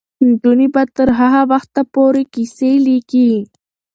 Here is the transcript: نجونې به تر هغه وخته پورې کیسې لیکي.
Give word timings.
نجونې 0.25 0.67
به 0.73 0.81
تر 0.97 1.09
هغه 1.19 1.41
وخته 1.51 1.81
پورې 1.93 2.23
کیسې 2.33 2.71
لیکي. 2.87 3.31